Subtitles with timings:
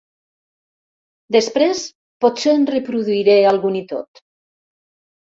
[1.35, 1.83] Després
[2.25, 4.23] potser en reproduiré algun i tot.